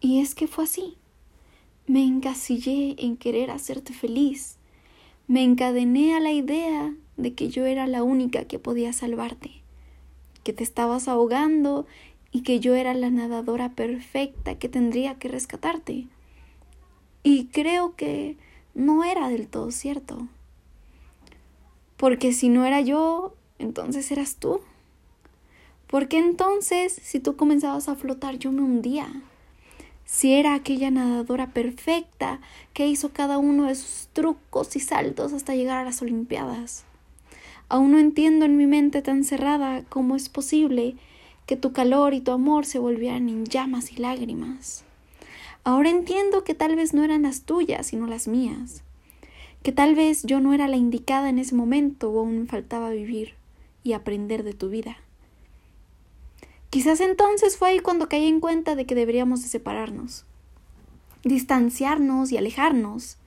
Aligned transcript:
Y 0.00 0.20
es 0.20 0.34
que 0.34 0.46
fue 0.46 0.64
así. 0.64 0.96
Me 1.86 2.04
encasillé 2.04 2.96
en 2.98 3.16
querer 3.16 3.50
hacerte 3.50 3.92
feliz. 3.92 4.56
Me 5.26 5.44
encadené 5.44 6.14
a 6.14 6.20
la 6.20 6.32
idea 6.32 6.94
de 7.16 7.34
que 7.34 7.50
yo 7.50 7.66
era 7.66 7.86
la 7.86 8.02
única 8.02 8.44
que 8.44 8.58
podía 8.58 8.92
salvarte, 8.92 9.62
que 10.42 10.52
te 10.52 10.64
estabas 10.64 11.06
ahogando 11.06 11.86
y 12.32 12.42
que 12.42 12.60
yo 12.60 12.74
era 12.74 12.94
la 12.94 13.10
nadadora 13.10 13.70
perfecta 13.70 14.58
que 14.58 14.68
tendría 14.68 15.18
que 15.18 15.28
rescatarte. 15.28 16.06
Y 17.22 17.46
creo 17.46 17.94
que 17.96 18.36
no 18.74 19.04
era 19.04 19.28
del 19.28 19.48
todo 19.48 19.70
cierto. 19.70 20.28
Porque 21.96 22.32
si 22.32 22.48
no 22.48 22.64
era 22.64 22.80
yo, 22.80 23.34
entonces 23.58 24.10
eras 24.10 24.36
tú. 24.36 24.60
Porque 25.86 26.18
entonces, 26.18 26.92
si 26.92 27.20
tú 27.20 27.36
comenzabas 27.36 27.88
a 27.88 27.96
flotar, 27.96 28.38
yo 28.38 28.52
me 28.52 28.62
hundía. 28.62 29.22
Si 30.12 30.34
era 30.34 30.54
aquella 30.54 30.90
nadadora 30.90 31.52
perfecta 31.54 32.40
que 32.74 32.88
hizo 32.88 33.12
cada 33.12 33.38
uno 33.38 33.66
de 33.66 33.76
sus 33.76 34.08
trucos 34.12 34.74
y 34.74 34.80
saltos 34.80 35.32
hasta 35.32 35.54
llegar 35.54 35.78
a 35.78 35.84
las 35.84 36.02
Olimpiadas. 36.02 36.84
Aún 37.68 37.92
no 37.92 37.98
entiendo 38.00 38.44
en 38.44 38.56
mi 38.56 38.66
mente 38.66 39.02
tan 39.02 39.22
cerrada 39.22 39.84
cómo 39.88 40.16
es 40.16 40.28
posible 40.28 40.96
que 41.46 41.56
tu 41.56 41.72
calor 41.72 42.12
y 42.12 42.20
tu 42.20 42.32
amor 42.32 42.66
se 42.66 42.80
volvieran 42.80 43.28
en 43.28 43.44
llamas 43.44 43.92
y 43.92 44.00
lágrimas. 44.00 44.82
Ahora 45.62 45.90
entiendo 45.90 46.42
que 46.42 46.54
tal 46.54 46.74
vez 46.74 46.92
no 46.92 47.04
eran 47.04 47.22
las 47.22 47.42
tuyas, 47.42 47.86
sino 47.86 48.08
las 48.08 48.26
mías, 48.26 48.82
que 49.62 49.70
tal 49.70 49.94
vez 49.94 50.24
yo 50.24 50.40
no 50.40 50.52
era 50.52 50.66
la 50.66 50.76
indicada 50.76 51.28
en 51.28 51.38
ese 51.38 51.54
momento 51.54 52.10
o 52.10 52.18
aún 52.18 52.48
faltaba 52.48 52.90
vivir 52.90 53.34
y 53.84 53.92
aprender 53.92 54.42
de 54.42 54.54
tu 54.54 54.70
vida. 54.70 54.96
Quizás 56.70 57.00
entonces 57.00 57.56
fue 57.56 57.70
ahí 57.70 57.80
cuando 57.80 58.08
caí 58.08 58.28
en 58.28 58.38
cuenta 58.38 58.76
de 58.76 58.86
que 58.86 58.94
deberíamos 58.94 59.42
de 59.42 59.48
separarnos, 59.48 60.24
distanciarnos 61.24 62.30
y 62.30 62.38
alejarnos, 62.38 63.18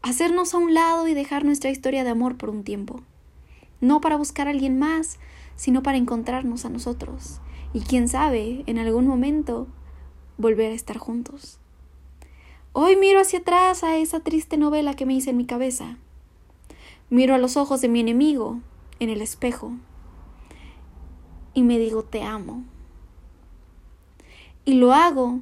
hacernos 0.00 0.54
a 0.54 0.58
un 0.58 0.72
lado 0.72 1.06
y 1.06 1.12
dejar 1.12 1.44
nuestra 1.44 1.70
historia 1.70 2.04
de 2.04 2.10
amor 2.10 2.38
por 2.38 2.48
un 2.48 2.64
tiempo, 2.64 3.02
no 3.82 4.00
para 4.00 4.16
buscar 4.16 4.48
a 4.48 4.50
alguien 4.50 4.78
más, 4.78 5.18
sino 5.56 5.82
para 5.82 5.98
encontrarnos 5.98 6.64
a 6.64 6.70
nosotros, 6.70 7.40
y 7.74 7.80
quién 7.80 8.08
sabe, 8.08 8.64
en 8.66 8.78
algún 8.78 9.06
momento 9.06 9.68
volver 10.38 10.72
a 10.72 10.74
estar 10.74 10.96
juntos. 10.96 11.58
Hoy 12.72 12.96
miro 12.96 13.20
hacia 13.20 13.40
atrás 13.40 13.84
a 13.84 13.98
esa 13.98 14.20
triste 14.20 14.56
novela 14.56 14.94
que 14.94 15.04
me 15.04 15.12
hice 15.12 15.30
en 15.30 15.36
mi 15.36 15.44
cabeza. 15.44 15.98
Miro 17.10 17.34
a 17.34 17.38
los 17.38 17.58
ojos 17.58 17.82
de 17.82 17.88
mi 17.88 18.00
enemigo 18.00 18.60
en 19.00 19.10
el 19.10 19.20
espejo 19.20 19.74
y 21.54 21.62
me 21.62 21.78
digo 21.78 22.02
te 22.02 22.22
amo. 22.22 22.64
Y 24.64 24.74
lo 24.74 24.92
hago 24.92 25.40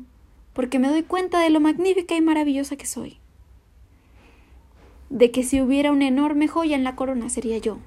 porque 0.52 0.78
me 0.78 0.88
doy 0.88 1.02
cuenta 1.02 1.40
de 1.40 1.50
lo 1.50 1.60
magnífica 1.60 2.14
y 2.14 2.20
maravillosa 2.20 2.76
que 2.76 2.86
soy. 2.86 3.18
De 5.10 5.30
que 5.30 5.42
si 5.42 5.60
hubiera 5.60 5.92
una 5.92 6.06
enorme 6.06 6.48
joya 6.48 6.76
en 6.76 6.84
la 6.84 6.96
corona 6.96 7.28
sería 7.28 7.58
yo. 7.58 7.78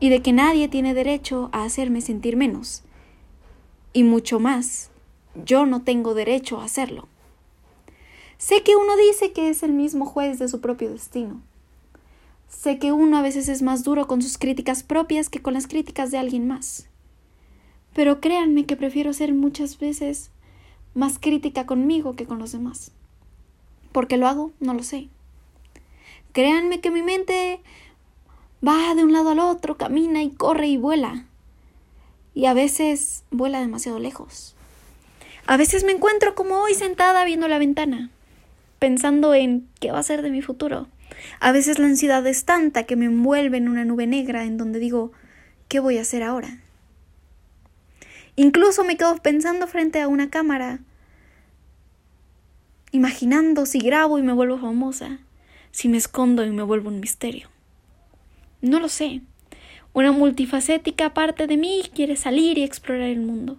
Y 0.00 0.10
de 0.10 0.22
que 0.22 0.32
nadie 0.32 0.68
tiene 0.68 0.94
derecho 0.94 1.50
a 1.52 1.64
hacerme 1.64 2.00
sentir 2.00 2.36
menos. 2.36 2.84
Y 3.92 4.04
mucho 4.04 4.38
más 4.38 4.90
yo 5.44 5.66
no 5.66 5.82
tengo 5.82 6.14
derecho 6.14 6.60
a 6.60 6.64
hacerlo. 6.64 7.08
Sé 8.38 8.62
que 8.62 8.76
uno 8.76 8.96
dice 8.96 9.32
que 9.32 9.48
es 9.48 9.62
el 9.62 9.72
mismo 9.72 10.06
juez 10.06 10.38
de 10.38 10.48
su 10.48 10.60
propio 10.60 10.90
destino. 10.90 11.40
Sé 12.48 12.78
que 12.78 12.92
uno 12.92 13.18
a 13.18 13.22
veces 13.22 13.48
es 13.48 13.62
más 13.62 13.84
duro 13.84 14.06
con 14.06 14.22
sus 14.22 14.38
críticas 14.38 14.82
propias 14.82 15.28
que 15.28 15.42
con 15.42 15.54
las 15.54 15.66
críticas 15.66 16.10
de 16.10 16.18
alguien 16.18 16.46
más. 16.46 16.88
Pero 17.98 18.20
créanme 18.20 18.64
que 18.64 18.76
prefiero 18.76 19.12
ser 19.12 19.34
muchas 19.34 19.76
veces 19.80 20.30
más 20.94 21.18
crítica 21.18 21.66
conmigo 21.66 22.14
que 22.14 22.26
con 22.26 22.38
los 22.38 22.52
demás. 22.52 22.92
¿Por 23.90 24.06
qué 24.06 24.16
lo 24.16 24.28
hago? 24.28 24.52
No 24.60 24.72
lo 24.72 24.84
sé. 24.84 25.08
Créanme 26.30 26.80
que 26.80 26.92
mi 26.92 27.02
mente 27.02 27.58
va 28.64 28.94
de 28.94 29.02
un 29.02 29.12
lado 29.12 29.30
al 29.30 29.40
otro, 29.40 29.76
camina 29.76 30.22
y 30.22 30.30
corre 30.30 30.68
y 30.68 30.76
vuela. 30.76 31.24
Y 32.34 32.46
a 32.46 32.54
veces 32.54 33.24
vuela 33.32 33.58
demasiado 33.58 33.98
lejos. 33.98 34.54
A 35.48 35.56
veces 35.56 35.82
me 35.82 35.90
encuentro 35.90 36.36
como 36.36 36.60
hoy 36.60 36.74
sentada 36.74 37.24
viendo 37.24 37.48
la 37.48 37.58
ventana, 37.58 38.10
pensando 38.78 39.34
en 39.34 39.66
qué 39.80 39.90
va 39.90 39.98
a 39.98 40.04
ser 40.04 40.22
de 40.22 40.30
mi 40.30 40.40
futuro. 40.40 40.86
A 41.40 41.50
veces 41.50 41.80
la 41.80 41.86
ansiedad 41.86 42.24
es 42.28 42.44
tanta 42.44 42.84
que 42.84 42.94
me 42.94 43.06
envuelve 43.06 43.56
en 43.56 43.68
una 43.68 43.84
nube 43.84 44.06
negra 44.06 44.44
en 44.44 44.56
donde 44.56 44.78
digo, 44.78 45.10
¿qué 45.66 45.80
voy 45.80 45.98
a 45.98 46.02
hacer 46.02 46.22
ahora? 46.22 46.60
Incluso 48.38 48.84
me 48.84 48.96
quedo 48.96 49.16
pensando 49.16 49.66
frente 49.66 50.00
a 50.00 50.08
una 50.08 50.30
cámara, 50.30 50.78
imaginando 52.92 53.66
si 53.66 53.80
grabo 53.80 54.18
y 54.18 54.22
me 54.22 54.32
vuelvo 54.32 54.58
famosa, 54.58 55.18
si 55.72 55.88
me 55.88 55.96
escondo 55.96 56.44
y 56.44 56.50
me 56.50 56.62
vuelvo 56.62 56.88
un 56.88 57.00
misterio. 57.00 57.48
No 58.62 58.80
lo 58.80 58.88
sé. 58.88 59.20
Una 59.92 60.12
multifacética 60.12 61.12
parte 61.14 61.46
de 61.46 61.56
mí 61.56 61.82
quiere 61.94 62.16
salir 62.16 62.58
y 62.58 62.62
explorar 62.62 63.08
el 63.08 63.20
mundo 63.20 63.58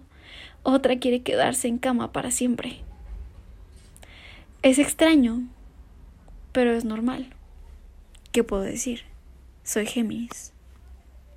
otra 0.62 0.98
quiere 0.98 1.22
quedarse 1.22 1.68
en 1.68 1.78
cama 1.78 2.12
para 2.12 2.30
siempre. 2.30 2.80
Es 4.62 4.78
extraño, 4.78 5.42
pero 6.52 6.72
es 6.72 6.84
normal. 6.84 7.34
¿Qué 8.32 8.44
puedo 8.44 8.62
decir? 8.62 9.02
Soy 9.64 9.86
Géminis. 9.86 10.52